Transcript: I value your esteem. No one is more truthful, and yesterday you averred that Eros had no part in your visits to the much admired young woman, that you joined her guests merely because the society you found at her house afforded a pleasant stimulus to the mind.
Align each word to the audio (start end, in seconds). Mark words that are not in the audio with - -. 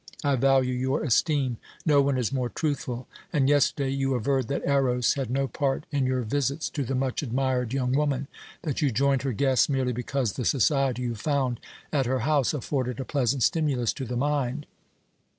I 0.23 0.35
value 0.35 0.73
your 0.73 1.03
esteem. 1.03 1.57
No 1.85 2.01
one 2.01 2.17
is 2.17 2.33
more 2.33 2.49
truthful, 2.49 3.07
and 3.31 3.47
yesterday 3.47 3.91
you 3.91 4.15
averred 4.15 4.47
that 4.47 4.65
Eros 4.65 5.13
had 5.13 5.29
no 5.29 5.47
part 5.47 5.83
in 5.91 6.07
your 6.07 6.23
visits 6.23 6.71
to 6.71 6.83
the 6.83 6.95
much 6.95 7.21
admired 7.21 7.71
young 7.71 7.91
woman, 7.91 8.27
that 8.63 8.81
you 8.81 8.89
joined 8.89 9.21
her 9.21 9.31
guests 9.31 9.69
merely 9.69 9.93
because 9.93 10.33
the 10.33 10.43
society 10.43 11.03
you 11.03 11.13
found 11.13 11.59
at 11.93 12.07
her 12.07 12.21
house 12.21 12.51
afforded 12.51 12.99
a 12.99 13.05
pleasant 13.05 13.43
stimulus 13.43 13.93
to 13.93 14.05
the 14.05 14.17
mind. 14.17 14.65